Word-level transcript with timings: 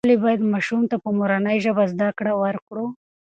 ولې 0.05 0.15
باید 0.23 0.41
ماشوم 0.53 0.81
ته 0.91 0.95
په 1.03 1.09
مورنۍ 1.17 1.57
ژبه 1.65 1.83
زده 1.93 2.09
کړه 2.17 2.33
ورکړو؟ 2.43 2.85